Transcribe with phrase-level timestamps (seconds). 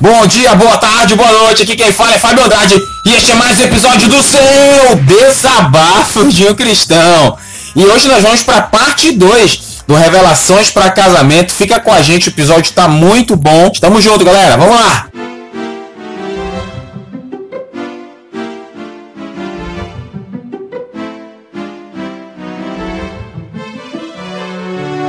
[0.00, 1.62] Bom dia, boa tarde, boa noite.
[1.62, 6.26] Aqui quem fala é Fábio Andrade e este é mais um episódio do seu Desabafo
[6.26, 7.36] de um Cristão.
[7.76, 11.52] E hoje nós vamos para a parte 2 do Revelações para Casamento.
[11.52, 13.68] Fica com a gente, o episódio tá muito bom.
[13.78, 14.56] Tamo junto, galera.
[14.56, 15.06] Vamos lá.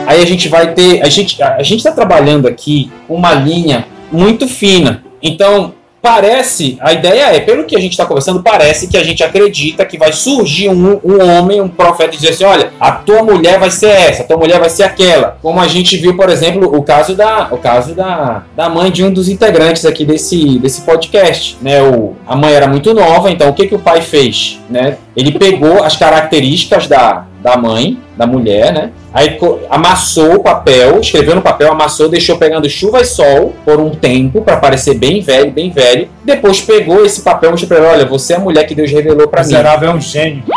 [0.06, 4.48] Aí a gente vai ter, a gente a gente está trabalhando aqui uma linha muito
[4.48, 5.04] fina.
[5.22, 9.24] Então, parece, a ideia é, pelo que a gente está conversando, parece que a gente
[9.24, 13.22] acredita que vai surgir um, um homem, um profeta, e dizer assim: olha, a tua
[13.24, 15.38] mulher vai ser essa, a tua mulher vai ser aquela.
[15.42, 19.04] Como a gente viu, por exemplo, o caso da, o caso da, da mãe de
[19.04, 21.58] um dos integrantes aqui desse, desse podcast.
[21.62, 21.82] Né?
[21.82, 24.60] O, a mãe era muito nova, então o que, que o pai fez?
[24.70, 24.98] Né?
[25.16, 28.92] Ele pegou as características da, da mãe, da mulher, né?
[29.14, 29.38] Aí
[29.70, 34.42] amassou o papel, escreveu no papel, amassou, deixou pegando chuva e sol por um tempo
[34.42, 36.08] para parecer bem velho, bem velho.
[36.24, 38.90] Depois pegou esse papel e mostrou pra ele, olha, você é a mulher que Deus
[38.92, 39.48] revelou para mim.
[39.48, 40.44] Miserável é um gênio.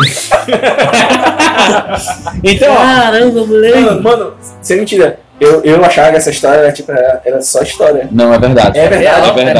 [2.44, 3.80] então, Caramba, moleque.
[3.80, 5.18] Mano, mano, sem mentira.
[5.44, 8.08] Eu, eu achava que essa história era, tipo, era, era só história.
[8.10, 8.78] não é verdade.
[8.78, 9.58] É verdade, é verdade.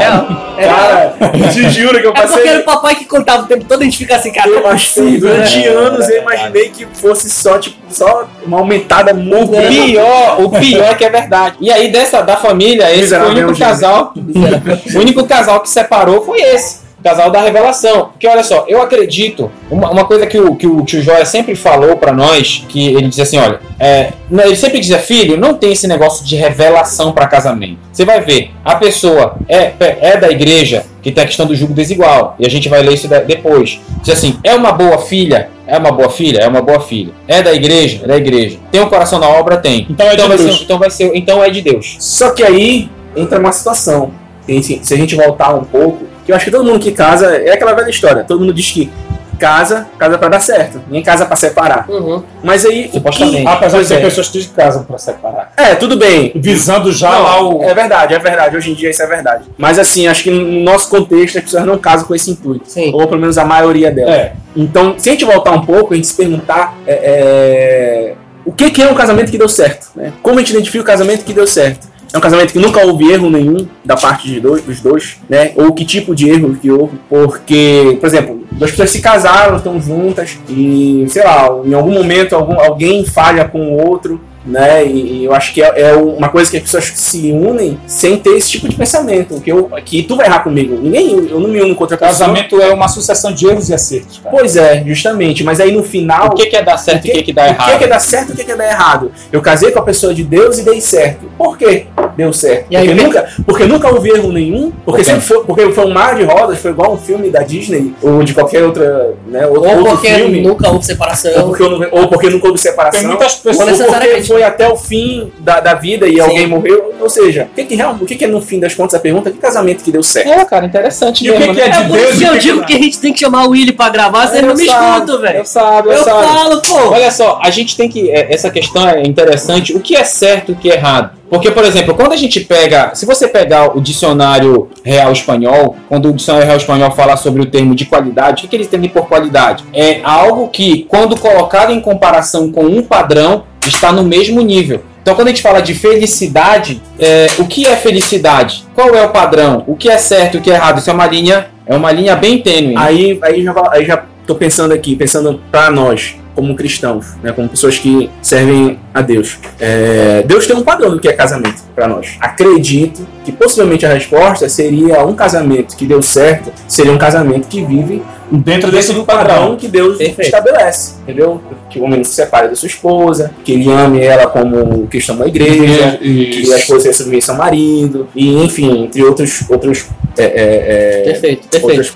[0.57, 0.75] É real.
[0.75, 1.15] Cara,
[1.51, 2.47] te juro que eu É porque passei.
[2.47, 4.47] era o papai que contava o tempo todo, a gente fica assim, cara.
[4.49, 5.35] Eu é passei possível, né?
[5.35, 10.49] durante anos eu imaginei que fosse só, tipo, só uma aumentada muito O pior, o
[10.49, 11.55] pior é que é verdade.
[11.61, 13.57] E aí, dessa da família, esse foi o único gênio.
[13.73, 14.13] casal.
[14.15, 16.84] o único casal que separou foi esse.
[17.05, 18.09] Casal da revelação.
[18.09, 19.51] Porque olha só, eu acredito.
[19.69, 23.07] Uma, uma coisa que o, que o tio Joia sempre falou pra nós, que ele
[23.07, 27.11] dizia assim: olha, é, não, ele sempre dizia, filho, não tem esse negócio de revelação
[27.11, 27.77] pra casamento.
[27.93, 31.75] Você vai ver, a pessoa é, é da igreja, que tem a questão do jugo
[31.75, 32.35] desigual.
[32.39, 33.79] E a gente vai ler isso depois.
[34.01, 35.49] Diz assim: é uma boa filha?
[35.67, 36.39] É uma boa filha?
[36.39, 37.13] É uma boa filha.
[37.27, 37.99] É da igreja?
[38.03, 38.57] É da igreja.
[38.71, 39.57] Tem um coração na obra?
[39.57, 39.85] Tem.
[39.87, 40.41] Então é de Deus.
[40.41, 41.11] ser, então vai ser.
[41.13, 41.97] Então é de Deus.
[41.99, 44.11] Só que aí entra uma situação.
[44.47, 47.51] Se a gente voltar um pouco, que eu acho que todo mundo que casa é
[47.51, 48.23] aquela velha história.
[48.23, 48.91] Todo mundo diz que
[49.37, 50.81] casa, casa pra dar certo.
[50.87, 51.85] Ninguém casa pra separar.
[51.89, 52.23] Uhum.
[52.41, 52.87] Mas aí.
[52.87, 53.41] o Supostamente.
[53.41, 53.99] que- Apesar de ter é.
[53.99, 55.51] pessoas que casam pra separar.
[55.57, 56.31] É, tudo bem.
[56.35, 57.63] Visando já Não, lá o.
[57.63, 58.55] É verdade, é verdade.
[58.55, 59.43] Hoje em dia isso é verdade.
[59.57, 62.63] Mas assim, acho que no nosso contexto as pessoas não casam com esse intuito.
[62.71, 62.91] Sim.
[62.93, 64.15] Ou pelo menos a maioria delas.
[64.15, 64.33] É.
[64.55, 68.13] Então, se a gente voltar um pouco, a gente se perguntar é, é,
[68.45, 70.13] o que, que é um casamento que deu certo, né?
[70.23, 71.87] Como a gente identifica o casamento que deu certo?
[72.13, 75.51] É um casamento que nunca houve erro nenhum da parte de dois, dos dois, né?
[75.55, 76.97] Ou que tipo de erro que houve?
[77.09, 82.35] Porque, por exemplo, duas pessoas se casaram, estão juntas e, sei lá, em algum momento
[82.35, 84.85] algum, alguém falha com o outro, né?
[84.85, 88.17] E, e eu acho que é, é uma coisa que as pessoas se unem sem
[88.17, 90.77] ter esse tipo de pensamento, que eu que tu vai errar comigo.
[90.81, 92.11] Ninguém, eu não me uno com outra pessoa.
[92.15, 94.35] Casamento é uma sucessão de erros e acertos, cara.
[94.35, 95.43] Pois é, justamente.
[95.43, 96.27] Mas aí no final.
[96.27, 97.71] O que, que é dar certo e o que, que dá O errado?
[97.71, 99.11] que, que dá certo e o que, que dá errado?
[99.31, 101.25] Eu casei com a pessoa de Deus e dei certo.
[101.37, 101.85] Por quê?
[102.15, 102.67] Deu certo.
[102.69, 104.71] E aí, porque, o que- nunca, porque nunca houve erro nenhum.
[104.85, 107.93] Porque sempre foi, porque foi um mar de rodas, foi igual um filme da Disney
[108.01, 110.41] ou de qualquer outra, né, outro, Ou outro porque filme.
[110.41, 111.47] nunca houve Ou separação.
[111.47, 112.99] porque, eu não- ou porque nunca houve separação.
[112.99, 113.57] Tem muitas ou pessoas.
[113.59, 114.34] Ou porque necessariamente.
[114.35, 116.19] Foi até o fim da, da vida e Sim.
[116.19, 116.93] alguém morreu.
[116.99, 118.99] Ou seja, o que, que, real- o que, que é no fim das contas a
[118.99, 119.31] pergunta?
[119.31, 120.27] Que casamento que deu certo?
[120.29, 121.53] É, cara, interessante E o que, mesmo.
[121.55, 121.75] que é né?
[121.77, 122.65] de É Deus que o eu que digo não?
[122.65, 124.93] que a gente tem que chamar o Willy pra gravar, vocês Eu não me sabe,
[124.95, 125.37] escutam, velho.
[125.39, 126.27] Eu sabe, eu, Eu sabe.
[126.27, 126.75] falo, pô.
[126.93, 128.09] Olha só, a gente tem que.
[128.11, 129.73] é, Essa questão é interessante.
[129.75, 131.11] O que é certo e o que é errado?
[131.29, 132.91] Porque, por exemplo, quando a gente pega.
[132.93, 137.45] Se você pegar o dicionário real espanhol, quando o dicionário real espanhol fala sobre o
[137.47, 139.63] termo de qualidade, o que, que eles entendem por qualidade?
[139.73, 144.83] É algo que, quando colocado em comparação com um padrão, está no mesmo nível.
[145.01, 148.65] Então, quando a gente fala de felicidade, é, o que é felicidade?
[148.73, 149.63] Qual é o padrão?
[149.67, 150.79] O que é certo o que é errado?
[150.79, 152.75] Isso é uma linha, é uma linha bem tênue.
[152.75, 154.03] Aí, aí, já, aí já
[154.39, 159.37] pensando aqui, pensando para nós, como cristãos, né, como pessoas que servem a Deus.
[159.59, 162.17] É, Deus tem um padrão do que é casamento para nós.
[162.19, 167.63] Acredito que possivelmente a resposta seria um casamento que deu certo, seria um casamento que
[167.63, 169.35] vive Dentro desse dentro do padrão.
[169.35, 170.21] padrão que Deus Perfeito.
[170.21, 171.41] estabelece, entendeu?
[171.69, 175.15] Que o homem não se separe da sua esposa, que ele ame ela como cristão
[175.17, 179.85] da igreja, que a esposa seja submissa ao marido, e enfim, entre outros outros
[180.17, 181.65] é, é, é, Perfeito, perfeito.
[181.67, 181.93] outras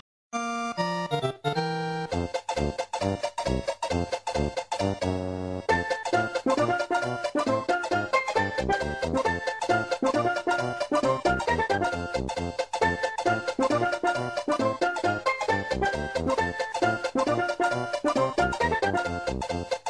[18.82, 19.89] うん。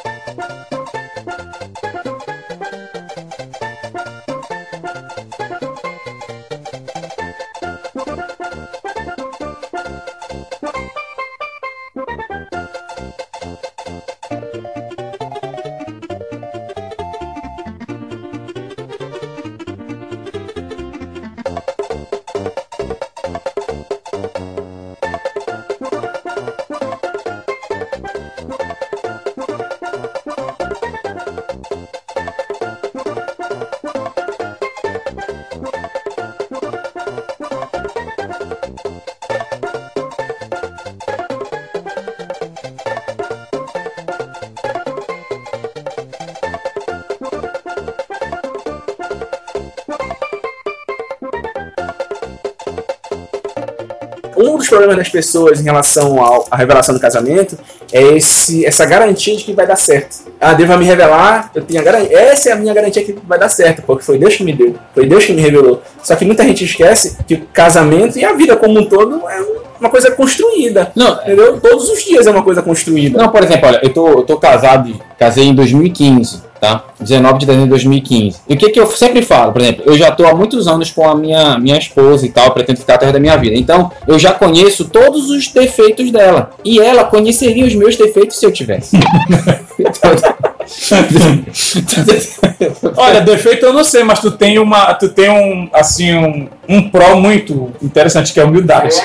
[54.70, 57.58] Problemas das pessoas em relação ao- à revelação do casamento
[57.92, 60.16] é esse, essa garantia de que vai dar certo.
[60.40, 62.18] Ah, Deus vai me revelar, eu tenho a garantia.
[62.18, 64.74] Essa é a minha garantia que vai dar certo, porque foi Deus que me deu,
[64.94, 65.82] foi Deus que me revelou.
[66.02, 69.44] Só que muita gente esquece que o casamento e a vida como um todo é
[69.78, 70.92] uma coisa construída.
[70.96, 71.60] Não, Entendeu?
[71.60, 73.18] Todos os dias é uma coisa construída.
[73.18, 76.84] Não, por exemplo, olha, eu tô, eu tô casado, casei em 2015, tá?
[77.00, 78.40] 19 de dezembro de 2015.
[78.48, 80.90] E o que que eu sempre falo, por exemplo, eu já tô há muitos anos
[80.90, 83.56] com a minha, minha esposa e tal, pretendo ficar até da minha vida.
[83.56, 86.50] Então, eu já conheço todos os defeitos dela.
[86.64, 88.98] E ela conheceria os meus defeitos se eu tivesse.
[92.96, 96.88] Olha, defeito eu não sei, mas tu tem uma, tu tem um, assim, um, um
[96.88, 98.94] pró muito interessante que é a humildade.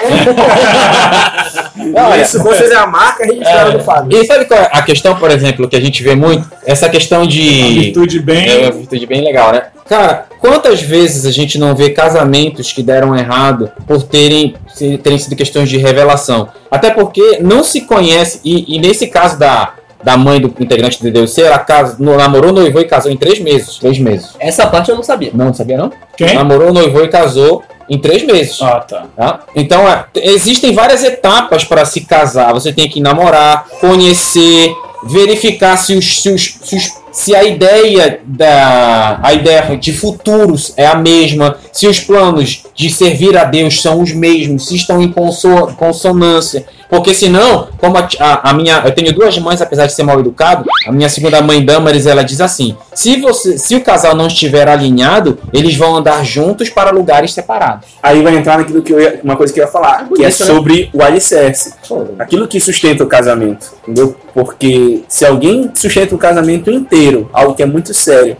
[1.95, 4.17] Olha, isso certeza é a marca registrada do Fábio.
[4.17, 6.50] E sabe qual é a questão, por exemplo, que a gente vê muito?
[6.65, 7.85] Essa questão de.
[7.85, 8.47] Virtude bem.
[8.47, 9.63] É uma virtude bem legal, né?
[9.88, 14.56] Cara, quantas vezes a gente não vê casamentos que deram errado por terem,
[15.03, 16.50] terem sido questões de revelação?
[16.71, 19.73] Até porque não se conhece, e, e nesse caso da,
[20.06, 23.40] da mãe do integrante do DDUC, ela casa, no- namorou, noivou e casou em três
[23.40, 23.78] meses.
[23.80, 24.30] Três meses.
[24.40, 25.31] Essa parte eu não sabia.
[25.34, 25.92] Não, sabia não?
[26.16, 26.34] Quem?
[26.36, 28.62] Namorou, noivou e casou em três meses.
[28.62, 29.06] Ah, tá.
[29.18, 29.40] Tá?
[29.56, 32.54] Então, é, existem várias etapas para se casar.
[32.54, 34.72] Você tem que namorar, conhecer,
[35.04, 40.74] verificar se, os, se, os, se, os- se a ideia da a ideia de futuros
[40.75, 45.02] é a mesma, se os planos de servir a Deus são os mesmos, se estão
[45.02, 46.66] em conso- consonância.
[46.95, 50.18] Porque senão, como a, a- a minha, eu tenho duas mães, apesar de ser mal
[50.19, 54.27] educado, a minha segunda mãe Damaris, ela diz assim: se você, se o casal não
[54.27, 57.88] estiver alinhado, eles vão andar juntos para lugares separados.
[58.01, 60.07] Aí vai entrar naquilo que eu ia, uma coisa que eu ia falar, que é
[60.07, 60.31] bonito, né?
[60.31, 61.74] sobre o alicerce.
[62.18, 64.15] Aquilo que sustenta o casamento, entendeu?
[64.33, 68.38] Porque se alguém sustenta o casamento inteiro, algo que é muito sério,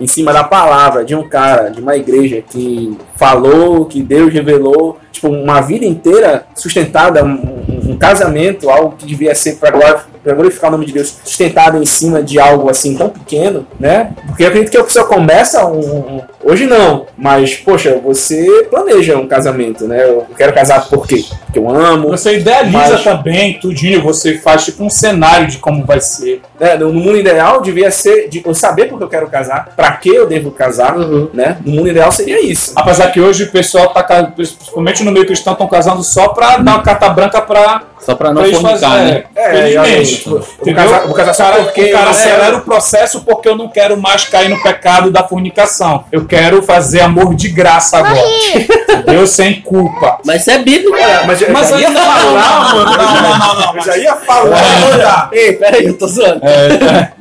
[0.00, 4.96] em cima da palavra de um cara, de uma igreja que falou, que Deus revelou,
[5.10, 9.70] tipo, uma vida inteira sustentada, um, um- casamento, algo que devia ser para
[10.24, 14.10] glorificar o nome de Deus, sustentado em cima de algo assim tão pequeno, né?
[14.26, 19.16] Porque eu acredito que a pessoa começa um, um- hoje não, mas poxa, você planeja
[19.16, 20.04] um casamento, né?
[20.04, 21.24] Eu quero casar por quê?
[21.46, 25.84] Porque eu amo, Você idealiza Mas- também, tudinho, você faz tipo um cenário de como
[25.84, 26.40] vai ser.
[26.58, 26.76] né?
[26.76, 30.26] No mundo ideal devia ser de eu saber porque eu quero casar, para que eu
[30.26, 31.28] devo casar, Uhum.
[31.32, 31.56] né?
[31.64, 32.72] No mundo ideal seria isso.
[32.74, 36.72] Apesar que hoje o pessoal tá, principalmente no meio cristão, estão casando só pra dar
[36.76, 39.04] uma carta branca pra, Só para não fornicar, fazerem.
[39.12, 39.24] né?
[39.36, 40.16] É, Felizmente.
[40.16, 40.74] tipo, vou Entendeu?
[40.84, 43.68] casar- casar o só cara, porque o cara eu- acelera o processo porque eu não
[43.68, 46.04] quero mais cair no pecado da fornicação.
[46.10, 48.16] Eu quero fazer amor de graça agora.
[48.88, 49.26] Entendeu?
[49.26, 50.18] Sem culpa.
[50.24, 50.94] Mas isso é bíblico.
[50.94, 53.76] Olha, mas eu Mas já aí ia não, falar, não, não, não, não, não.
[53.76, 54.56] eu já ia falar.
[54.92, 56.40] Olha, Ei, peraí, eu tô zoando.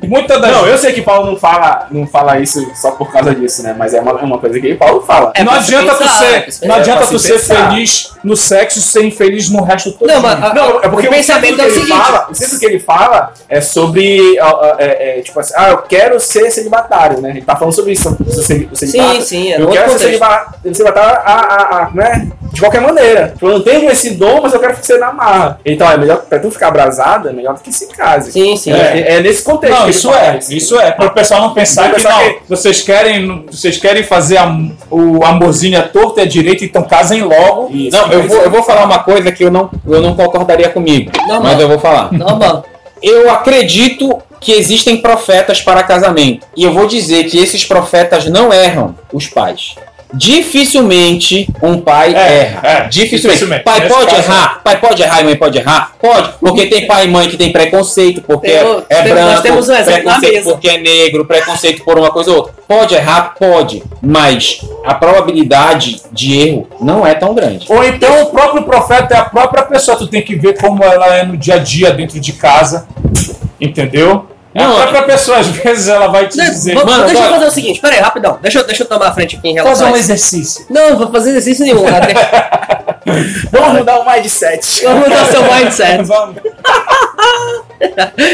[0.07, 3.35] muita das Não, eu sei que Paulo não fala, não fala isso só por causa
[3.35, 3.75] disso, né?
[3.77, 5.31] Mas é uma, é uma coisa que Paulo fala.
[5.35, 7.39] É não adianta tu pensar, é pra ser, se não adianta É tu se ser
[7.39, 10.07] feliz no sexo e ser infeliz no resto todo.
[10.07, 11.89] Não, mas a- Não, é porque o pensamento é o seguinte.
[11.89, 14.37] Fala, o centro que ele fala é sobre.
[14.77, 17.31] é, é, tipo assim, ah, eu quero ser celibatário, né?
[17.31, 18.15] Ele tá falando sobre isso.
[18.19, 19.15] O celi- o celibato.
[19.15, 20.01] Sim, sim, é eu quero ser contexto.
[20.01, 22.27] celiba- celibatário a, a, a, né?
[22.51, 23.29] De qualquer maneira.
[23.33, 25.59] Tipo, eu não tenho esse dom, mas eu quero ser na marra.
[25.65, 28.31] Então, é melhor, pra tu ficar abrasado, é melhor do que se case.
[28.31, 28.71] Sim, sim.
[28.71, 29.73] É, é nesse contexto.
[29.75, 30.91] Não, que ele isso é, isso é.
[30.91, 34.37] Para o pessoal não pensar Não que pensar não, que- vocês querem, vocês querem fazer
[34.37, 34.57] a-
[34.89, 37.69] o amorzinho à torta e à direita, então casem logo.
[37.71, 40.69] Isso, Não, eu vou, eu vou falar uma coisa que eu não, eu não concordaria
[40.69, 41.41] comigo, Normal.
[41.41, 42.11] mas eu vou falar.
[42.11, 42.63] Normal.
[43.01, 46.45] Eu acredito que existem profetas para casamento.
[46.55, 49.75] E eu vou dizer que esses profetas não erram os pais.
[50.13, 52.59] Dificilmente um pai É, erra.
[52.63, 53.21] é, dificilmente.
[53.21, 53.63] dificilmente.
[53.63, 55.91] Pai Nesse pode caso, errar, pai pode errar e mãe pode errar?
[56.01, 59.41] Pode, porque tem pai e mãe que tem preconceito, porque Tem- é tem- branco, nós
[59.41, 60.51] temos um exemplo na preconceito mesa.
[60.51, 62.53] porque é negro, preconceito por uma coisa ou outra.
[62.67, 63.35] Pode errar?
[63.37, 67.65] Pode, mas a probabilidade de erro não é tão grande.
[67.69, 71.15] Ou então o próprio profeta é a própria pessoa, tu tem que ver como ela
[71.15, 72.87] é no dia a dia dentro de casa.
[73.59, 74.27] Entendeu?
[74.55, 76.73] É Não, a própria pessoa, às vezes ela vai te Não, dizer.
[76.73, 78.39] vou- mano, deixa eu agora- fazer o seguinte, peraí, rapidão.
[78.41, 80.11] Deixa, eu- deixa eu tomar a frente aqui em Fazer relação um a isso.
[80.11, 80.65] exercício.
[80.69, 81.83] Não, não vou fazer exercício nenhum.
[81.83, 81.91] né?
[83.51, 84.83] Vamos mudar o mindset.
[84.83, 86.03] Vamos mudar seu mindset.
[86.03, 86.37] Vamos.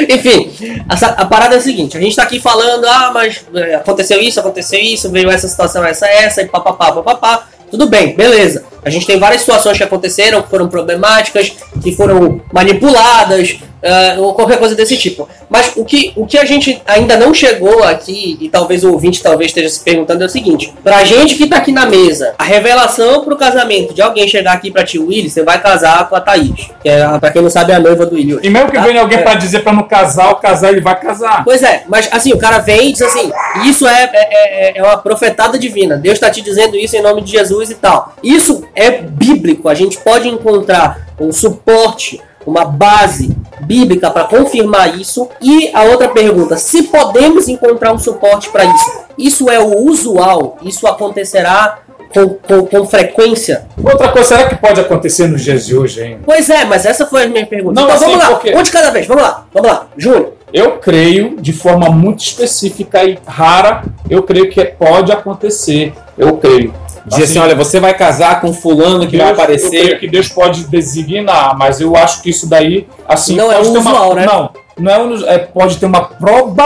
[0.09, 0.51] Enfim,
[0.89, 4.19] essa- a parada é a seguinte: a gente tá aqui falando, ah, mas é, aconteceu
[4.21, 7.47] isso, aconteceu isso, veio essa situação, essa, essa, e papapá, papapá.
[7.69, 8.63] Tudo bem, beleza.
[8.85, 14.33] A gente tem várias situações que aconteceram, que foram problemáticas, que foram manipuladas, ah, ou
[14.33, 15.27] qualquer coisa desse tipo.
[15.49, 19.21] Mas o que, o que a gente ainda não chegou aqui, e talvez o ouvinte
[19.21, 22.43] talvez esteja se perguntando, é o seguinte: pra gente que tá aqui na mesa, a
[22.43, 26.21] revelação pro casamento de alguém chegar aqui pra ti, Willy, você vai casar com a
[26.21, 26.69] Thaís.
[26.81, 28.35] Que é, pra quem não sabe, é a noiva do Willy.
[28.35, 28.83] hoje, E mesmo que tá?
[28.83, 29.21] venha alguém É.
[29.21, 31.43] pra dizer pra não casar, o casar ele vai casar.
[31.43, 33.31] Pois é, mas assim, o cara vem e diz assim:
[33.65, 35.97] Isso é, é, é- é uma profetada divina.
[35.97, 38.13] Deus está te dizendo isso em nome de Jesus e tal.
[38.23, 39.69] Isso é bíblico.
[39.69, 45.29] A gente pode encontrar um suporte, uma base bíblica para confirmar isso.
[45.41, 50.57] E a outra pergunta: se podemos encontrar um suporte para isso, isso é o usual?
[50.63, 51.79] Isso acontecerá
[52.13, 53.65] com, com, com frequência?
[53.83, 56.19] Outra coisa, será que pode acontecer nos dias de hoje ainda?
[56.25, 57.75] Pois é, mas essa foi a minha pergunta.
[57.79, 59.87] Não, então assim, vamos lá, porque- um de cada vez, vamos lá, vamos lá.
[59.97, 60.33] Júnior.
[60.53, 65.91] Eu creio, de forma muito específica e rara, eu creio que pode acontecer.
[66.15, 66.71] Eu creio.
[67.05, 69.99] Diz assim, olha, você vai casar com fulano que vai Deus- Eu creio aparecer.
[69.99, 73.77] que Deus pode designar, mas eu acho que isso daí, assim, Não é pode ter
[73.79, 74.25] usual, uma, né?
[74.25, 74.91] Não, não
[75.27, 76.01] é, é, pode ter uma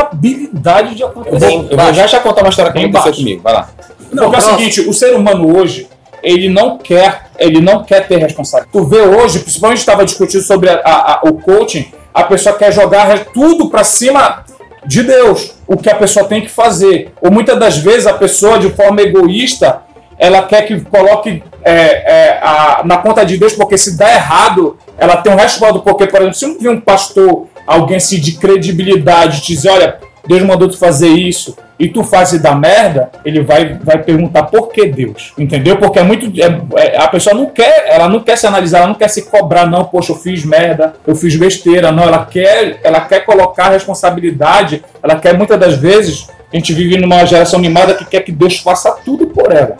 [0.07, 1.39] probabilidade de Eu acontecer.
[1.39, 3.41] vou, eu vou já já contar uma história que aconteceu comigo.
[3.43, 3.69] Vai lá.
[4.11, 5.87] Não, Porque é o seguinte, o ser humano hoje,
[6.23, 8.71] ele não quer, ele não quer ter responsabilidade.
[8.71, 12.71] Tu vê hoje, principalmente estava discutindo sobre a- a- a- o coaching, a pessoa quer
[12.71, 14.43] jogar tudo para cima
[14.85, 17.11] de Deus, o que a pessoa tem que fazer.
[17.21, 19.81] Ou muitas das vezes a pessoa, de forma egoísta,
[20.19, 24.77] ela quer que coloque é, é, a- na conta de Deus, porque se dá errado,
[24.97, 25.81] ela tem um respaldo.
[25.81, 29.97] Porque, por exemplo, se um, vir um pastor, alguém assim de credibilidade, te dizer, olha,
[30.25, 34.43] Deus mandou tu fazer isso, e tu faz e dá merda, ele vai, vai perguntar
[34.43, 35.77] por que Deus, entendeu?
[35.77, 36.25] Porque é muito.
[36.41, 39.29] é- é- a pessoa não quer, ela não quer se analisar, ela não quer se
[39.29, 43.69] cobrar, não, poxa, eu fiz merda, eu fiz besteira, não, ela quer, ela quer colocar
[43.69, 48.31] responsabilidade, ela quer muitas das vezes, a gente vive numa geração mimada que quer que
[48.31, 49.77] Deus faça tudo por ela.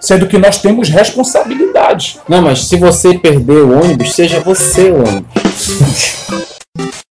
[0.00, 2.18] Sendo que nós temos responsabilidade.
[2.28, 5.30] Não, mas se você perder o ônibus, seja você o ônibus.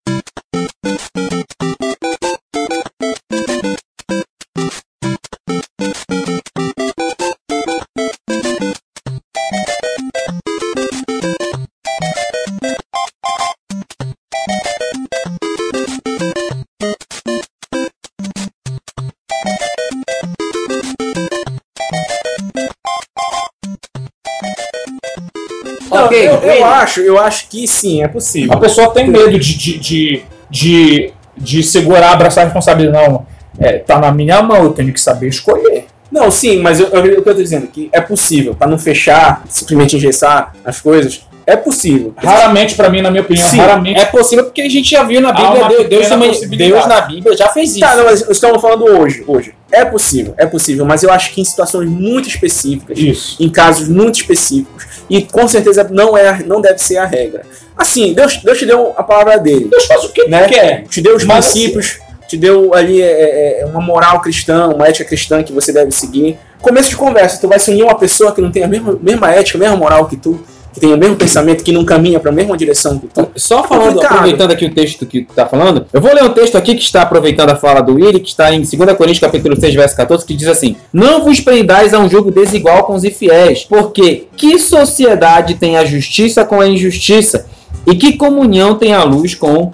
[26.84, 28.60] acho, eu acho que sim, é A possível.
[28.60, 33.08] pessoa tem medo de, de, de, de, de segurar, abraçar a responsabilidade.
[33.10, 33.26] Não,
[33.60, 35.86] é, tá na minha mão, eu tenho que saber escolher.
[36.12, 38.78] Não, sim, mas eu, eu, o que eu tô dizendo que é possível, para não
[38.78, 42.14] fechar, simplesmente engessar as coisas, é possível.
[42.18, 44.00] Raramente, pra mim, na minha opinião, Sim, raramente.
[44.00, 46.48] É possível porque a gente já viu na Bíblia, Deus, Deus, também-.
[46.50, 47.80] Deus na Bíblia já fez isso.
[47.80, 49.54] Tá, não, mas estamos falando hoje, hoje.
[49.72, 53.42] É possível, é possível, mas eu acho que em situações muito específicas, Isso.
[53.42, 57.42] em casos muito específicos, e com certeza não é, não deve ser a regra.
[57.76, 60.48] Assim, Deus, Deus te deu a palavra dele, Deus faz o que né?
[60.48, 60.84] quer.
[60.84, 61.98] Te deu os Mas princípios,
[62.28, 66.38] te deu ali é, é, uma moral cristã, uma ética cristã que você deve seguir.
[66.62, 68.98] Começo de conversa, tu vai se unir a uma pessoa que não tem a mesma,
[69.02, 70.40] mesma ética, a mesma moral que tu,
[70.74, 73.30] que tem o mesmo pensamento, que não caminha para a mesma direção que tu.
[73.36, 74.12] Só falando, complicado.
[74.14, 76.82] aproveitando aqui o texto que tu tá falando, eu vou ler um texto aqui que
[76.82, 80.26] está aproveitando a fala do Willi, que está em 2 Coríntios capítulo 6, verso 14,
[80.26, 84.58] que diz assim: Não vos prendais a um jogo desigual com os infiéis, porque que
[84.58, 87.46] sociedade tem a justiça com a injustiça?
[87.86, 89.72] E que comunhão tem a luz com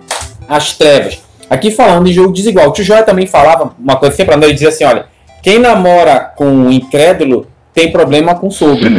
[0.47, 1.19] as trevas?
[1.49, 2.69] Aqui falando de jogo desigual.
[2.69, 5.05] O tio Joia também falava uma coisa sempre andando, ele dizia assim: olha,
[5.41, 7.47] quem namora com um incrédulo
[7.79, 8.89] tem problema com o sogro.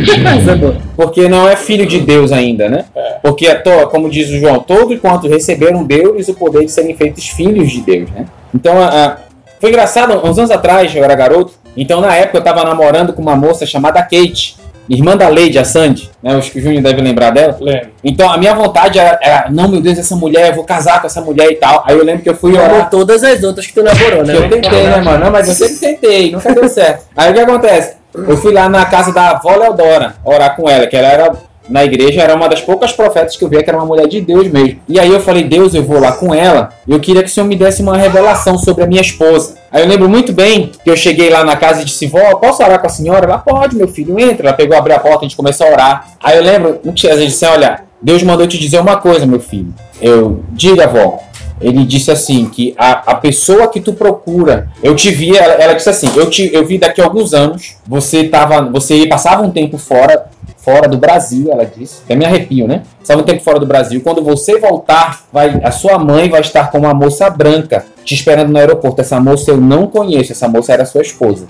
[0.97, 2.85] Porque não é filho de Deus ainda, né?
[3.23, 6.95] Porque, é to- como diz o João, todo enquanto receberam Deus o poder de serem
[6.97, 8.25] feitos filhos de Deus, né?
[8.55, 9.17] Então, a- a-
[9.61, 13.21] foi engraçado, uns anos atrás, eu era garoto, então na época eu tava namorando com
[13.21, 14.57] uma moça chamada Kate,
[14.89, 16.35] irmã da Lady, a Sandy, né?
[16.35, 17.57] Acho que o Júnior deve lembrar dela.
[17.61, 17.89] Lembro.
[18.03, 21.07] Então a minha vontade era, era, não, meu Deus, essa mulher, eu vou casar com
[21.07, 21.85] essa mulher e tal.
[21.87, 22.71] Aí eu lembro que eu fui orar.
[22.71, 24.33] Como todas as outras que tu namorou, né?
[24.35, 25.25] Que eu tentei, né, mano?
[25.27, 27.05] Não, mas eu sempre tentei, nunca deu certo.
[27.17, 28.00] Aí o que acontece?
[28.15, 31.33] Eu fui lá na casa da avó Leodora orar com ela, que ela era
[31.69, 34.21] na igreja, era uma das poucas profetas que eu via que era uma mulher de
[34.21, 34.81] Deus mesmo.
[34.89, 37.33] E aí eu falei, Deus, eu vou lá com ela, e eu queria que o
[37.33, 39.55] Senhor me desse uma revelação sobre a minha esposa.
[39.71, 42.63] Aí eu lembro muito bem que eu cheguei lá na casa e disse, vó, posso
[42.63, 43.25] orar com a senhora?
[43.25, 44.49] Ela, pode, meu filho, entra.
[44.49, 46.09] Ela pegou, abriu a porta, a gente começou a orar.
[46.23, 49.73] Aí eu lembro, a gente disse, olha, Deus mandou te dizer uma coisa, meu filho.
[50.03, 51.21] Eu, diga, vó,
[51.61, 55.75] ele disse assim que a, a pessoa que tu procura, eu te vi, ela, ela
[55.75, 59.51] disse assim, eu te eu vi daqui a alguns anos, você tava, você passava um
[59.51, 60.27] tempo fora,
[60.57, 62.03] fora do Brasil, ela disse.
[62.05, 62.83] Até me arrepio, né?
[62.99, 64.01] Passava um tempo fora do Brasil.
[64.03, 68.51] Quando você voltar, vai a sua mãe vai estar com uma moça branca te esperando
[68.51, 69.01] no aeroporto.
[69.01, 71.47] Essa moça eu não conheço, essa moça era sua esposa.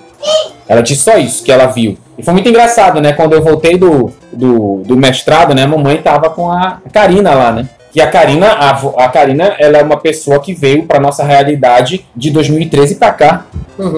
[0.68, 1.98] Ela disse só isso que ela viu.
[2.16, 3.12] E foi muito engraçado, né?
[3.12, 5.64] Quando eu voltei do, do, do mestrado, né?
[5.64, 7.68] A mamãe tava com a Karina lá, né?
[7.92, 8.70] Que a Karina, a,
[9.04, 13.46] a Karina, ela é uma pessoa que veio para nossa realidade de 2013 para cá.
[13.78, 13.92] Uhum.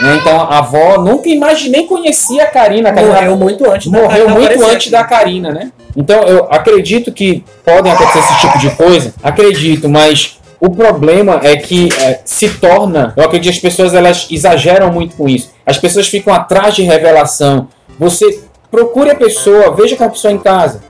[0.00, 0.18] né?
[0.20, 2.90] Então a avó nunca imaginei conhecia a Karina.
[2.90, 4.90] A Karina Morreu muito antes da morreu Karina muito antes aqui.
[4.90, 5.72] da Karina, né?
[5.96, 11.56] Então eu acredito que podem acontecer esse tipo de coisa, acredito, mas o problema é
[11.56, 15.50] que é, se torna, eu acredito que as pessoas elas exageram muito com isso.
[15.64, 17.68] As pessoas ficam atrás de revelação.
[17.98, 20.80] Você procure a pessoa, veja com a pessoa em casa.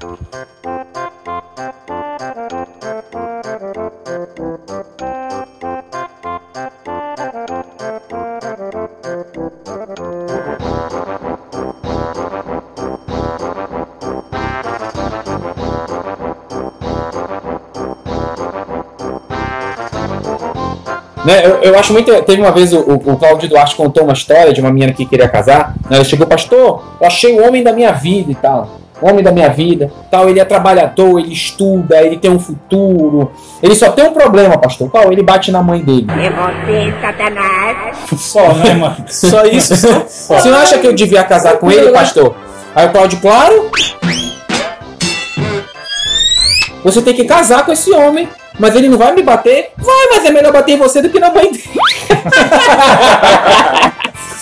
[21.29, 22.11] Né, eu, eu acho muito.
[22.23, 25.29] Teve uma vez o, o, Claudio Duarte contou uma história de uma menina que queria
[25.29, 25.75] casar.
[25.91, 28.79] Né, ela chegou, pastor, eu achei o homem da minha vida e tal.
[29.03, 30.31] O homem da minha vida, tal.
[30.31, 33.31] Ele é trabalhador, ele estuda, ele tem um futuro.
[33.63, 34.91] Ele só tem um problema, pastor.
[34.91, 35.13] Qual?
[35.13, 36.07] Ele bate na mãe dele.
[36.11, 37.99] É você, Satanás.
[38.17, 38.97] Só, né, mano?
[39.07, 39.77] Só isso.
[39.77, 42.35] Você não acha que eu devia casar com ele, pastor?
[42.75, 43.71] Aí o Claudio, claro.
[46.83, 48.27] Você tem que casar com esse homem.
[48.59, 49.71] Mas ele não vai me bater?
[49.77, 51.63] Vai, mas é melhor bater em você do que na mãe dele.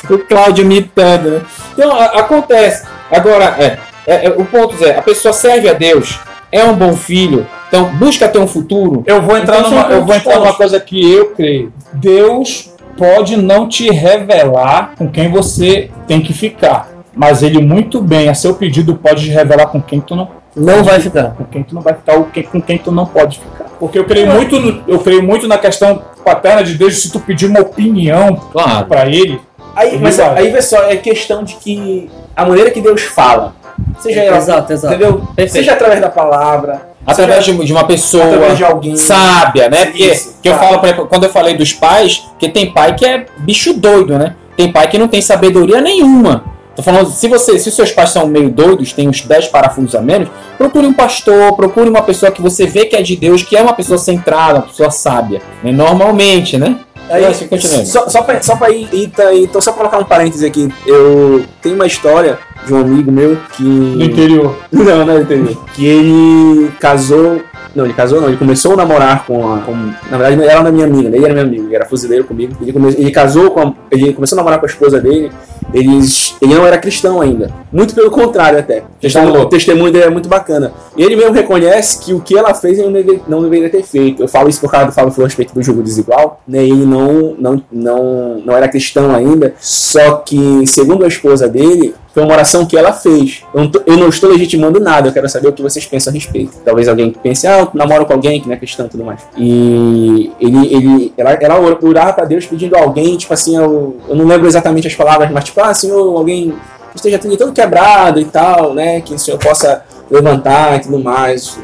[0.09, 1.41] o Cláudio imitando, né?
[1.73, 2.87] Então, a- acontece.
[3.11, 6.19] Agora, é, é, é, o ponto é, a pessoa serve a Deus,
[6.51, 9.03] é um bom filho, então busca ter um futuro.
[9.07, 11.73] Eu vou entrar Então, numa, eu vou entrar numa coisa que eu creio.
[11.93, 18.29] Deus pode não te revelar com quem você tem que ficar, mas ele muito bem,
[18.29, 21.35] a seu pedido, pode te revelar com quem tu não, Não vai ficar.
[21.37, 23.67] com quem tu não vai ficar ou quem- com quem tu não pode ficar.
[23.79, 26.97] Porque eu creio muito, no- eu creio muito na questão paterna de Deus.
[26.99, 28.87] Se tu pedir uma opinião Claro.
[28.87, 29.41] para ele,
[29.75, 30.39] Aí, mas Exato.
[30.39, 33.55] aí, vê só, é questão de que a maneira que Deus fala,
[33.99, 34.95] seja ela, Exato, exato.
[34.95, 35.19] entendeu?
[35.37, 35.53] Perfeito.
[35.53, 38.97] Seja através da palavra, Através de, de uma pessoa através de alguém.
[38.97, 39.85] sábia, né?
[39.85, 43.05] Porque Isso, que eu falo pra, quando eu falei dos pais, que tem pai que
[43.05, 44.35] é bicho doido, né?
[44.57, 46.43] Tem pai que não tem sabedoria nenhuma.
[46.77, 49.95] Tô falando, se você, se os seus pais são meio doidos, tem uns 10 parafusos
[49.95, 53.43] a menos, procure um pastor, procure uma pessoa que você vê que é de Deus,
[53.43, 55.41] que é uma pessoa centrada, uma pessoa sábia.
[55.65, 55.73] né?
[55.73, 56.79] Normalmente, né?
[57.09, 57.87] Aí, Assim, continuando.
[57.87, 61.45] só, só, pra, só pra ir, tá- então só pra colocar um parêntese aqui, eu
[61.63, 62.37] tenho uma história
[62.67, 63.63] de um amigo meu que.
[63.63, 64.57] do interior.
[64.73, 65.57] Não, não entendeu.
[65.73, 67.41] Que ele casou.
[67.77, 69.59] Não, ele casou não, ele começou a namorar com a.
[69.61, 69.73] Com,
[70.11, 72.57] na verdade, ela era minha amiga, ele era meu amigo, ele era fuzileiro comigo.
[72.61, 75.31] Ele, come, ele casou com a, Ele começou a namorar com a esposa dele.
[75.75, 77.51] Eles, ele não era cristão ainda.
[77.73, 78.79] Muito pelo contrário, até.
[78.79, 80.73] O testemunho, o testemunho dele é muito bacana.
[80.97, 83.83] E ele mesmo reconhece que o que ela fez ele não, deve- não deveria ter
[83.83, 84.23] feito.
[84.23, 86.41] Eu falo isso por causa do Fábio falou a respeito do jogo desigual.
[86.47, 86.63] Né?
[86.63, 89.55] Ele não, não, não, não era cristão ainda.
[89.61, 93.43] Só que, segundo a esposa dele, foi uma oração que ela fez.
[93.53, 96.11] Eu não, tô- eu não estou legitimando nada, eu quero saber o que vocês pensam
[96.11, 96.55] a respeito.
[96.65, 99.21] Talvez alguém pense, ah, eu namoro com alguém que não é cristão e tudo mais.
[99.37, 104.17] E ele, ele, ela, ela orava pra Deus pedindo a alguém, tipo assim, eu, eu
[104.17, 106.55] não lembro exatamente as palavras, mas tipo, ah, Senhor, alguém
[106.93, 109.03] que esteja tudo todo quebrado e tal, né?
[109.03, 111.59] Que o Senhor possa levantar e tudo mais.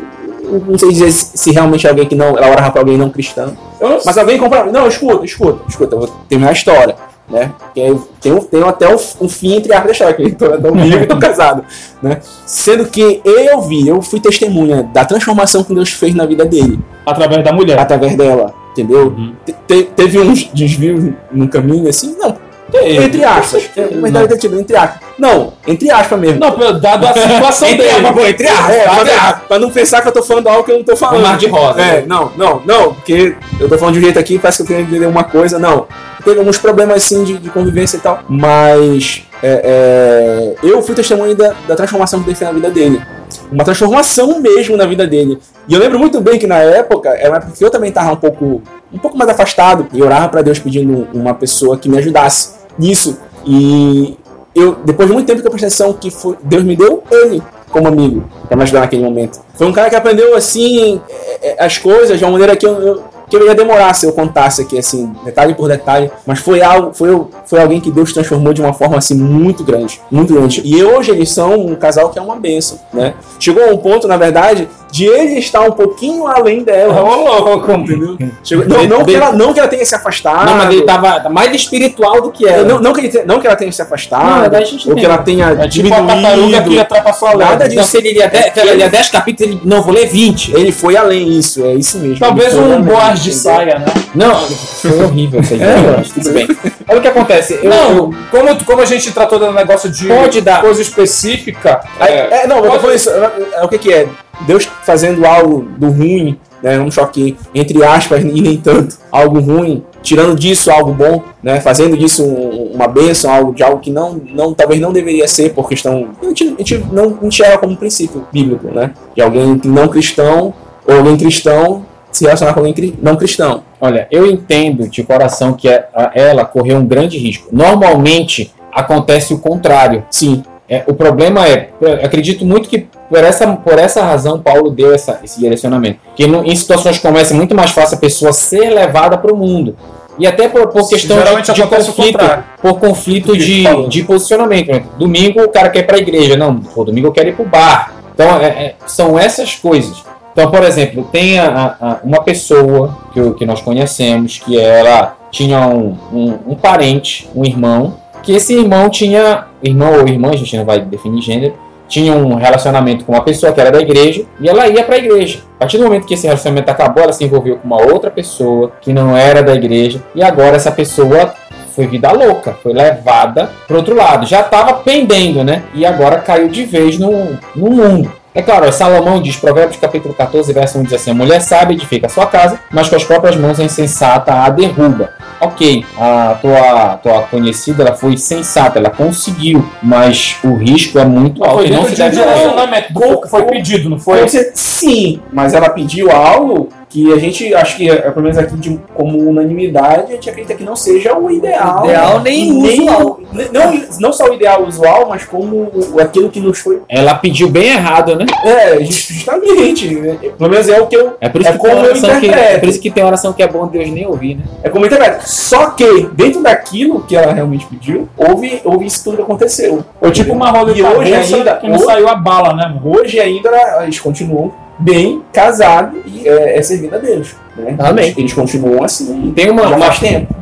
[0.68, 2.36] Não sei dizer se realmente é alguém que não.
[2.36, 3.56] Ela orava pra alguém não cristão.
[3.80, 4.66] Não Mas alguém compra.
[4.66, 6.94] Não, escuta, escuta, escuta, eu vou terminar a história.
[7.32, 7.50] Né?
[7.72, 10.58] Que eu tenho, tenho até o, o fim entre aspas da história, que eu tô,
[10.68, 11.64] tô vivo e tô casado.
[12.02, 12.20] Né?
[12.46, 16.78] Sendo que eu vi, eu fui testemunha da transformação que Deus fez na vida dele,
[17.06, 17.78] através da mulher.
[17.78, 19.16] através dela, entendeu?
[19.46, 22.36] Te- te- teve uns desvios no caminho assim, não,
[22.74, 23.68] entre aspas.
[23.74, 25.00] Deve ter tido, entre aspas.
[25.18, 26.40] Não, entre aspas mesmo.
[26.40, 27.96] Não, dado a situação Entre dele.
[28.06, 29.42] aspas, pô, entre aspas, É, pra, aspas.
[29.48, 31.20] pra não pensar que eu tô falando algo que eu não tô falando.
[31.20, 32.04] Um mar de rosa, É, né?
[32.06, 34.82] não, não, não, porque eu tô falando de um jeito aqui, parece que eu queria
[34.82, 35.86] entender uma coisa, não.
[36.24, 41.34] Teve alguns problemas assim de, de convivência e tal, mas é, é, eu fui testemunha
[41.34, 43.02] da, da transformação que fez na vida dele.
[43.50, 45.38] Uma transformação mesmo na vida dele.
[45.68, 48.12] E eu lembro muito bem que na época, era uma época que eu também tava
[48.12, 51.98] um pouco, um pouco mais afastado, e orava pra Deus pedindo uma pessoa que me
[51.98, 53.16] ajudasse nisso.
[53.44, 54.16] E
[54.54, 57.42] eu, depois de muito tempo que eu prestei atenção que foi, Deus me deu ele
[57.70, 59.40] como amigo pra me ajudar naquele momento.
[59.54, 62.72] Foi um cara que aprendeu assim é, é, as coisas de uma maneira que eu,
[62.80, 66.60] eu- que eu ia demorar se eu contasse aqui assim detalhe por detalhe, mas foi
[66.60, 67.08] algo, foi,
[67.46, 70.60] foi alguém que Deus transformou de uma forma assim muito grande, muito grande.
[70.62, 73.14] E hoje eles são um casal que é uma benção, né?
[73.40, 77.02] Chegou a um ponto, na verdade, de ele estar um pouquinho além dela.
[77.02, 78.16] Ô, louco, Entendeu?
[78.44, 80.44] Chegou- não, não, que ela, não que ela tenha se afastado.
[80.46, 82.62] Não, mas ele tava mais espiritual do que ela.
[82.64, 85.04] não, não, que ele não que ela tenha se afastado, Não, a gente ou que
[85.04, 86.78] ela tenha É tipo a tartaruga que diminuído.
[86.80, 87.64] ultrapassou a Nada lenda.
[87.68, 87.74] disso.
[87.78, 89.60] Então, se ele lia 10, se ele lia 10 capítulos, ele.
[89.64, 90.52] Não, vou ler 20.
[90.54, 92.18] Ele foi além isso, é isso mesmo.
[92.18, 93.86] Talvez um boas de saia, né?
[94.14, 95.62] Não, foi horrível isso aí.
[95.62, 96.46] É, mas tudo bem.
[96.88, 97.58] Olha o que acontece.
[97.62, 100.60] Eu, Não, como, como a gente tratou do negócio de Pode dar.
[100.60, 103.08] coisa específica, é, é, não, eu tô falando isso.
[103.10, 104.06] é, é, o que que é?
[104.46, 109.82] Deus fazendo algo do ruim, né, um choque entre aspas e nem tanto, algo ruim,
[110.02, 114.20] tirando disso algo bom, né, fazendo disso um- uma bênção, algo de algo que não,
[114.30, 117.76] não talvez não deveria ser por questão, a gente, a gente não enxerga como um
[117.76, 120.52] princípio bíblico, né, de alguém não cristão
[120.86, 123.62] ou alguém cristão se relacionar com alguém não cristão.
[123.80, 127.48] Olha, eu entendo de coração que a- ela correu um grande risco.
[127.50, 130.04] Normalmente acontece o contrário.
[130.10, 130.42] Sim,
[130.74, 131.68] É, o problema é,
[132.02, 135.98] acredito muito que por essa, por essa razão Paulo deu essa, esse direcionamento.
[136.16, 139.32] Que no- em situações como essa é muito mais fácil a pessoa ser levada para
[139.32, 139.76] o mundo.
[140.18, 142.18] E até por, por questão de, de conflito,
[142.62, 144.68] por conflito de, de posicionamento.
[144.68, 144.84] né?
[144.98, 147.44] Domingo o cara quer ir para a igreja, não, pô, domingo eu quero ir para
[147.44, 147.92] o bar.
[148.14, 150.02] Então é- é- são essas coisas.
[150.32, 154.58] Então, por exemplo, tem a- a- a- uma pessoa que, eu- que nós conhecemos que
[154.58, 160.30] ela tinha um, um- um parente, um irmão, que esse irmão tinha, irmão ou irmã,
[160.30, 161.54] a gente não vai definir gênero,
[161.88, 164.98] tinha um relacionamento com uma pessoa que era da igreja e ela ia para a
[164.98, 165.40] igreja.
[165.56, 168.72] A partir do momento que esse relacionamento acabou, ela se envolveu com uma outra pessoa
[168.80, 171.34] que não era da igreja e agora essa pessoa
[171.74, 174.26] foi vida louca, foi levada para outro lado.
[174.26, 175.64] Já estava pendendo, né?
[175.74, 178.12] E agora caiu de vez no, no mundo.
[178.34, 182.06] É claro, Salomão diz, Provérbios capítulo 14, verso 1 diz assim: A mulher sábia edifica
[182.06, 185.10] a sua casa, mas com as próprias mãos a insensata a derruba.
[185.38, 191.44] Ok, a tua, tua conhecida ela foi sensata, ela conseguiu, mas o risco é muito
[191.44, 192.30] alto Foi não se de um deve fazer.
[192.30, 193.28] relacionamento.
[193.28, 194.26] Foi, pedido, não foi?
[194.54, 198.78] Sim, mas ela pediu algo que a gente, acho que, é, pelo menos aqui de,
[198.94, 201.84] como unanimidade, a gente acredita que não seja o ideal.
[201.86, 203.20] Ideal nem E usual.
[203.50, 206.82] Não, não só o ideal usual, mas como aquilo que nos foi.
[206.88, 208.26] Ela pediu bem errado, né?
[208.44, 209.94] É, justamente.
[209.94, 210.18] né?
[210.36, 211.14] Pelo menos é o que eu.
[211.20, 213.04] É por isso, É que, como tem eu oração que, é por isso que tem
[213.04, 214.42] oração que é bom Deus nem ouvir, né?
[214.62, 215.22] É como eu interpreto.
[215.28, 219.84] Só que, dentro daquilo que ela realmente pediu, houve, houve isso tudo que aconteceu.
[219.98, 222.82] Foi tipo uma roleta E hoje ainda- que não hoje- saiu a bala, né, mano?
[222.98, 223.50] Hoje ainda
[223.82, 224.52] eles continuam
[224.82, 227.34] bem casados e é, é servindo a Deus.
[227.56, 227.76] Né?
[227.78, 228.06] Amém.
[228.06, 229.32] Eles, eles continuam assim.
[229.34, 229.90] Tem uma, uma,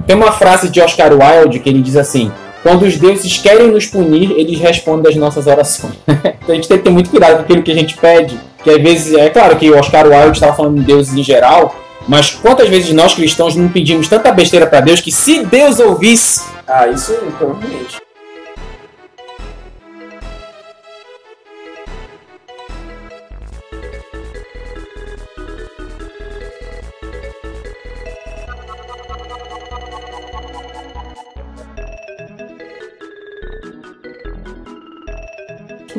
[0.06, 2.30] tem uma frase de Oscar Wilde que ele diz assim:
[2.62, 5.94] Quando os deuses querem nos punir, eles respondem às nossas orações.
[6.06, 8.38] então a gente tem que ter muito cuidado com aquilo que a gente pede.
[8.62, 11.74] Que às vezes, é claro que o Oscar Wilde estava falando de deuses em geral,
[12.06, 16.42] mas quantas vezes nós cristãos não pedimos tanta besteira para Deus que se Deus ouvisse.
[16.66, 18.09] Ah, isso provavelmente.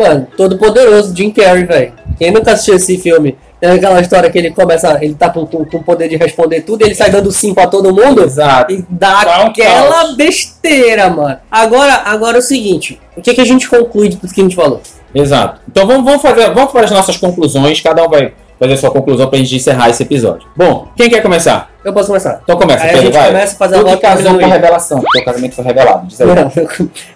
[0.02, 1.94] Mano, todo poderoso, Jim Carrey, velho.
[2.18, 3.38] Quem nunca assistiu esse filme?
[3.60, 6.62] Tem aquela história que ele começa, ele tá com, com, com o poder de responder
[6.62, 8.24] tudo, e ele sai dando sim pra todo mundo.
[8.24, 8.74] Exato.
[8.74, 10.16] E dá Dá um aquela caos.
[10.16, 11.38] besteira, mano.
[11.52, 14.44] Agora, agora é o seguinte: o que, que a gente conclui de tudo que a
[14.44, 14.82] gente falou?
[15.14, 15.62] Exato.
[15.70, 17.80] Então vamos, vamos fazer, vamos para as nossas conclusões.
[17.80, 20.48] Cada um vai fazer a sua conclusão para a gente encerrar esse episódio.
[20.56, 21.70] Bom, quem quer começar?
[21.84, 22.40] Eu posso começar.
[22.44, 23.28] Então começa, Aí a Pedro, gente vai.
[23.28, 26.08] começa a fazer a Tu que volta casou com revelação, porque o casamento foi revelado.
[26.08, 26.28] Diz aí.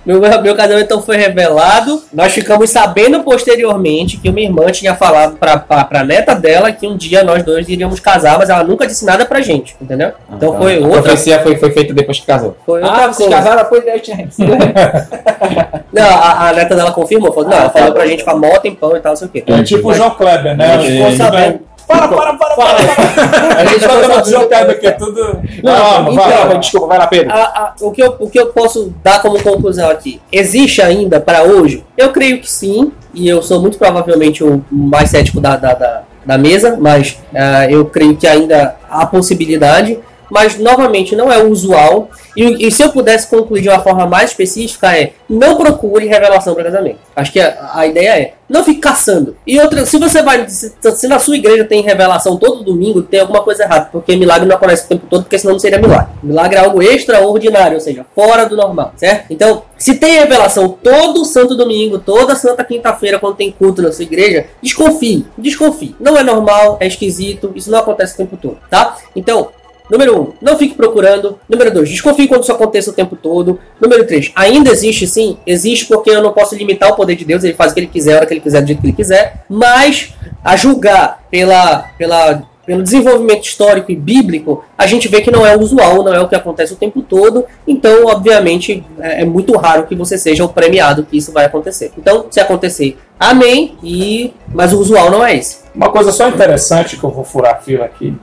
[0.04, 2.02] Meu, meu, meu casamento então foi revelado.
[2.12, 6.88] Nós ficamos sabendo posteriormente que uma irmã tinha falado pra, pra, pra neta dela que
[6.88, 10.12] um dia nós dois iríamos casar, mas ela nunca disse nada pra gente, entendeu?
[10.36, 11.02] Então Ah, foi a outra.
[11.04, 12.58] profecia foi, foi feita depois que casou.
[12.66, 13.36] Foi outra ah, vocês coisa.
[13.44, 14.28] casaram depois Deus tinha
[15.94, 18.96] Não, a, a neta dela confirmou, falou, não, ela falou pra gente há mó tempão
[18.98, 19.44] e tal, não sei o quê.
[19.48, 20.76] É tipo o João Kleber, né?
[20.76, 21.60] É, Ficou é, sabendo.
[21.88, 23.60] Para, para, para, para.
[23.62, 25.40] A gente vai dar João Kleber aqui, é tudo.
[25.64, 27.32] Não, vai, vai, desculpa, vai lá, Pedro.
[27.32, 30.22] A- a- o, que eu, o que eu posso dar como conclusão aqui?
[30.32, 31.84] Existe ainda para hoje?
[31.98, 36.02] Eu creio que sim, e eu sou muito provavelmente o mais cético da, da, da,
[36.26, 40.00] da mesa, mas ah, eu creio que ainda há possibilidade.
[40.30, 42.10] Mas, novamente, não é usual.
[42.36, 46.54] E, e se eu pudesse concluir de uma forma mais específica, é não procure revelação
[46.54, 47.00] para casamento.
[47.16, 49.36] Acho que a, a ideia é não fique caçando.
[49.46, 50.48] E outra, se você vai.
[50.48, 53.90] Se, se na sua igreja tem revelação todo domingo, tem alguma coisa errada.
[53.92, 56.14] Porque milagre não acontece o tempo todo, porque senão não seria milagre.
[56.22, 59.32] Milagre é algo extraordinário, ou seja, fora do normal, certo?
[59.32, 64.04] Então, se tem revelação todo santo domingo, toda santa quinta-feira, quando tem culto na sua
[64.04, 65.96] igreja, desconfie, desconfie.
[66.00, 68.98] Não é normal, é esquisito, isso não acontece o tempo todo, tá?
[69.16, 69.50] Então,
[69.90, 71.40] Número 1, um, não fique procurando.
[71.48, 73.60] Número 2, desconfie quando isso aconteça o tempo todo.
[73.80, 77.44] Número 3, ainda existe sim, existe porque eu não posso limitar o poder de Deus,
[77.44, 78.94] ele faz o que ele quiser, a hora que ele quiser, do jeito que ele
[78.94, 79.46] quiser.
[79.50, 85.46] Mas, a julgar pela, pela, pelo desenvolvimento histórico e bíblico, a gente vê que não
[85.46, 87.46] é usual, não é o que acontece o tempo todo.
[87.68, 91.92] Então, obviamente, é, é muito raro que você seja o premiado que isso vai acontecer.
[91.98, 93.78] Então, se acontecer, amém.
[93.84, 95.58] E mas o usual não é esse.
[95.74, 98.16] Uma coisa só interessante que eu vou furar a fila aqui.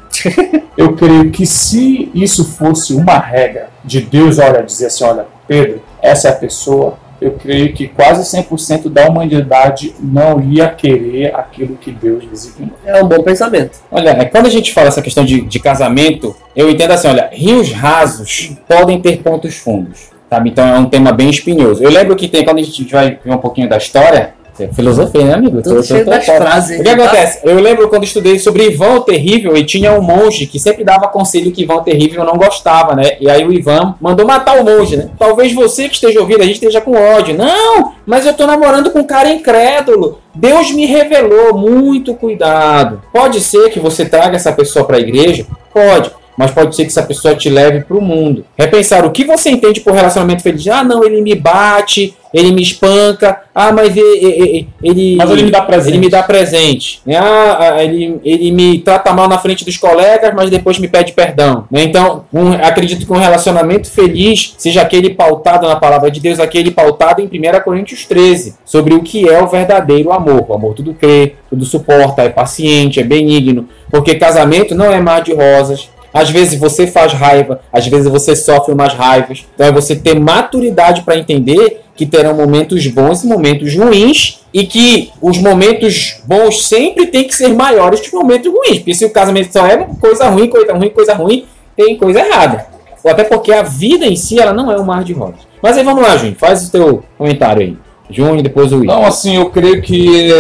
[0.77, 5.83] Eu creio que se isso fosse uma regra de Deus, olha, dizer assim, olha, Pedro,
[6.01, 11.77] essa é a pessoa, eu creio que quase 100% da humanidade não ia querer aquilo
[11.77, 12.77] que Deus designou.
[12.85, 13.79] É um bom pensamento.
[13.91, 17.31] Olha, é, quando a gente fala essa questão de, de casamento, eu entendo assim, olha,
[17.33, 20.51] rios rasos podem ter pontos fundos, sabe?
[20.51, 21.83] Então é um tema bem espinhoso.
[21.83, 25.25] Eu lembro que tem, quando a gente vai ver um pouquinho da história, é filosofia,
[25.25, 25.63] né, amigo?
[25.63, 26.41] Tudo cheio das fora.
[26.41, 26.81] frases.
[26.81, 27.05] O que tá?
[27.05, 27.41] acontece?
[27.45, 31.09] Eu lembro quando estudei sobre Ivan o Terrível e tinha um monge que sempre dava
[31.09, 33.17] conselho que Ivan o Terrível não gostava, né?
[33.21, 35.11] E aí o Ivan mandou matar o monge, né?
[35.19, 37.37] Talvez você que esteja ouvindo, a gente esteja com ódio.
[37.37, 40.19] Não, mas eu tô namorando com um cara incrédulo.
[40.35, 43.03] Deus me revelou, muito cuidado.
[43.13, 45.47] Pode ser que você traga essa pessoa para a igreja?
[45.73, 46.11] Pode.
[46.37, 48.45] Mas pode ser que essa pessoa te leve para o mundo.
[48.57, 50.67] Repensar o que você entende por relacionamento feliz.
[50.69, 53.43] Ah, não, ele me bate, ele me espanca.
[53.55, 54.69] Ah, mas ele.
[54.83, 55.89] ele Mas ele me dá presente.
[55.91, 57.01] Ele me dá presente.
[57.07, 57.17] né?
[57.17, 61.13] Ah, ah, ele, ele me trata mal na frente dos colegas, mas depois me pede
[61.13, 61.67] perdão.
[61.71, 61.83] né?
[61.83, 66.71] Então, um- acredito que um relacionamento feliz seja aquele pautado na palavra de Deus, aquele
[66.71, 70.47] pautado em 1 Coríntios 13, sobre o que é o verdadeiro amor.
[70.49, 73.69] O amor tudo crê, tudo suporta, é paciente, é benigno.
[73.91, 75.91] Porque casamento não é mar de rosas.
[76.13, 79.47] Às vezes você faz raiva, às vezes você sofre umas raivas.
[79.55, 84.67] Então é você ter maturidade para entender que terão momentos bons e momentos ruins e
[84.67, 88.79] que os momentos bons sempre têm que ser maiores que os momentos ruins.
[88.79, 91.47] Porque se o casamento só é coisa ruim, coisa ruim, coisa ruim,
[91.77, 92.67] tem coisa errada.
[93.03, 95.41] Ou até porque a vida em si ela não é um mar de rosas.
[95.63, 97.77] Mas aí vamos lá, Júnior, faz o teu comentário aí.
[98.21, 98.83] E depois o.
[98.85, 100.31] Não, assim, eu creio que,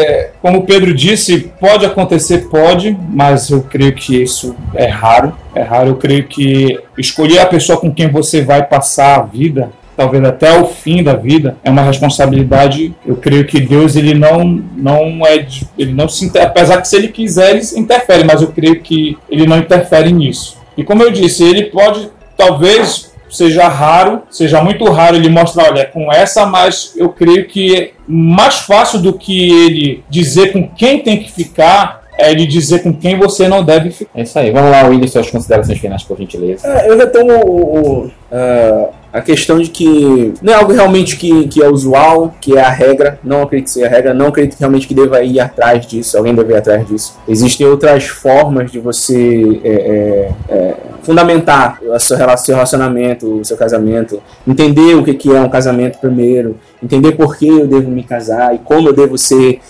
[0.40, 5.32] como o Pedro disse, pode acontecer, pode, mas eu creio que isso é raro.
[5.54, 9.70] É raro, eu creio que escolher a pessoa com quem você vai passar a vida,
[9.96, 12.94] talvez até o fim da vida, é uma responsabilidade.
[13.06, 14.44] Eu creio que Deus, ele não,
[14.76, 15.46] não é,
[15.78, 19.46] ele não se apesar que se ele quiser, ele interfere, mas eu creio que ele
[19.46, 20.56] não interfere nisso.
[20.76, 25.81] E como eu disse, ele pode, talvez seja raro, seja muito raro ele mostrar, olha,
[25.81, 30.68] é com essa, mas eu creio que é mais fácil do que ele dizer com
[30.68, 34.11] quem tem que ficar, é ele dizer com quem você não deve ficar.
[34.14, 34.51] É isso aí.
[34.51, 36.66] Vamos lá, Will, suas considerações finais, por gentileza.
[36.68, 41.49] É, eu retomo o- o- ah, a questão de que não é algo realmente que,
[41.49, 43.18] que é usual, que é a regra.
[43.25, 46.35] Não acredito que seja a regra, não acredito realmente que deva ir atrás disso, alguém
[46.35, 47.18] deve ir atrás disso.
[47.29, 53.57] Existem outras formas de você é, é, fundamentar o seu rela- seu relacionamento, o seu
[53.57, 58.55] casamento, entender o que é um casamento primeiro, entender por que eu devo me casar
[58.55, 59.61] e como eu devo ser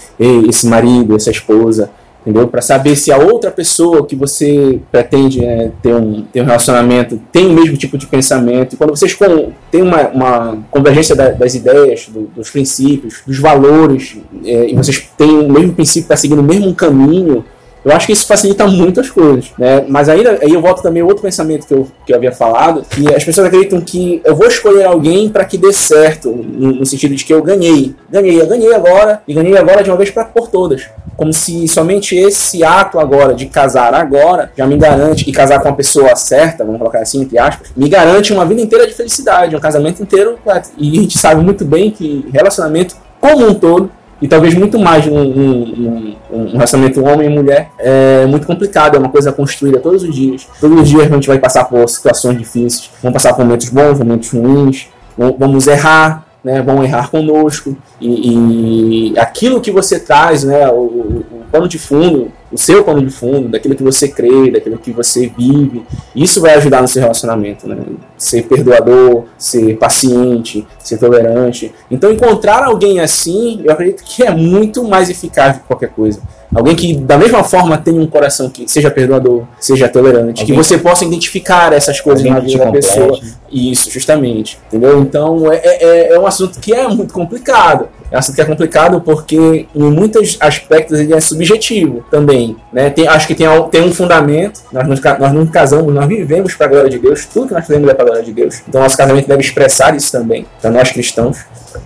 [0.49, 1.91] esse marido, essa esposa
[2.25, 2.47] entendeu?
[2.47, 7.21] Para saber se a outra pessoa que você pretende né, ter, um, ter um relacionamento
[7.33, 8.75] tem o mesmo tipo de pensamento.
[8.75, 9.13] E quando vocês
[9.73, 15.11] têm uma, uma convergência da- das ideias, do- dos princípios, dos valores, é, e vocês
[15.19, 17.45] têm o mesmo princípio, está seguindo o mesmo caminho,
[17.85, 19.85] eu acho que isso facilita muitas coisas, né?
[19.89, 23.13] Mas ainda, aí eu volto também outro pensamento que eu, que eu havia falado, que
[23.13, 27.15] as pessoas acreditam que eu vou escolher alguém para que dê certo, no, no sentido
[27.15, 27.95] de que eu ganhei.
[28.11, 30.89] Ganhei, eu ganhei agora, e ganhei agora de uma vez pra, por todas.
[31.17, 35.69] Como se somente esse ato agora, de casar agora, já me garante, e casar com
[35.69, 39.57] a pessoa certa, vamos colocar assim, entre aspas, me garante uma vida inteira de felicidade,
[39.57, 40.39] um casamento inteiro.
[40.79, 43.91] E a gente sabe muito bem que relacionamento como um todo
[44.23, 47.71] e talvez muito mais um, um, um, um relacionamento homem e mulher.
[47.79, 50.47] É muito complicado, é uma coisa construída todos os dias.
[50.61, 53.99] Todos os dias a gente vai passar por situações difíceis, vamos passar por momentos bons,
[53.99, 54.87] momentos ruins,
[55.39, 57.77] vamos- errar, né, vão errar conosco.
[58.01, 63.05] E, e aquilo que você traz, né, o, o pano de fundo, o seu pano
[63.05, 65.83] de fundo, daquilo que você crê, daquilo que você vive,
[66.17, 67.77] isso vai ajudar no seu relacionamento, né?
[68.17, 71.73] Ser perdoador, ser paciente, ser tolerante.
[71.91, 76.21] Então, encontrar alguém assim, eu acredito que é muito mais eficaz do que qualquer coisa.
[76.55, 80.57] Alguém que, da mesma forma, tenha um coração que seja perdoador, seja tolerante, que Alguém-
[80.65, 83.09] você possa identificar essas coisas na que vida da pessoa.
[83.09, 83.35] complete.
[83.51, 84.59] Isso, justamente.
[84.69, 85.01] Entendeu?
[85.01, 87.89] Então é, é, é um assunto que é muito complicado.
[88.13, 92.57] É um assunto que é complicado porque, em muitos aspectos, ele é subjetivo também.
[92.73, 92.91] Né?
[92.91, 94.61] Tem, acho que tem, tem um fundamento.
[94.71, 97.25] Nós, nos ca- nós não casamos, nós vivemos para a glória de Deus.
[97.25, 98.61] Tudo que nós fazemos é para a glória de Deus.
[98.69, 101.39] Então, nosso casamento deve expressar isso também, para nós cristãos.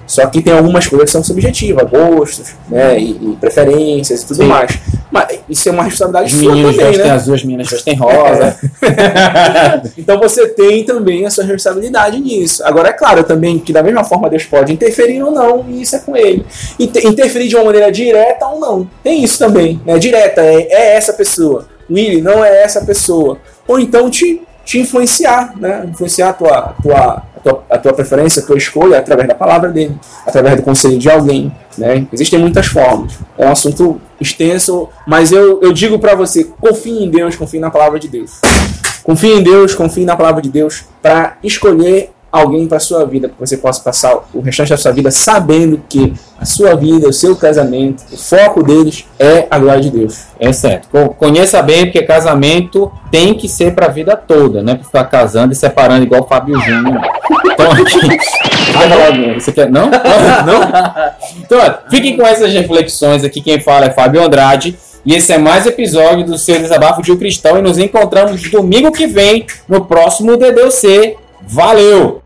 [0.05, 4.39] Só que tem algumas coisas que são subjetivas, gostos, né, e, e preferências e tudo
[4.43, 4.49] Sim.
[4.49, 4.77] mais.
[5.13, 7.11] Mas isso é uma responsabilidade sua também, vestem né?
[7.13, 8.57] azul, as meninas vestem rosa.
[9.97, 12.63] Então você tem também essa responsabilidade nisso.
[12.65, 15.97] Agora, é claro também que da mesma forma Deus pode interferir ou não, e isso
[15.97, 16.47] é com ele.
[16.79, 18.89] Inter- interferir de uma maneira direta ou não.
[19.03, 19.99] Tem isso também, né?
[19.99, 21.67] Direta, é, é essa pessoa.
[21.91, 23.39] Willy, não é essa pessoa.
[23.67, 25.87] Ou então te, te influenciar, né?
[25.89, 29.71] Influenciar a tua, tua, a, tua, a tua preferência, a tua escolha através da palavra
[29.71, 32.07] dele, através do conselho de alguém, né?
[32.13, 33.13] Existem muitas formas.
[33.39, 37.71] É um assunto extenso, mas eu, eu digo pra você, confie em Deus, confie na
[37.71, 38.41] palavra de Deus.
[39.05, 43.35] Confie em Deus, confie na palavra de Deus para escolher alguém para sua vida, para
[43.37, 47.13] que você possa passar o restante da sua vida sabendo que a sua vida, o
[47.13, 50.25] seu casamento, o foco deles é a glória de Deus.
[50.39, 50.89] É certo.
[50.91, 54.75] Co- Conheça bem, porque casamento tem que ser pra vida toda, né?
[54.75, 57.01] Pra ficar casando e separando igual o Fábio Júnior.
[57.47, 57.85] Então, aqui,
[59.41, 59.67] você quer você?
[59.71, 59.89] Não?
[60.47, 60.61] Não?
[61.41, 63.41] Então, olha, fiquem com essas reflexões aqui.
[63.41, 64.77] Quem fala é Fábio Andrade.
[65.05, 67.57] E esse é mais episódio do seu Desabafo de um Cristão.
[67.59, 71.17] E nos encontramos domingo que vem no próximo DDC.
[71.47, 72.21] Valeu!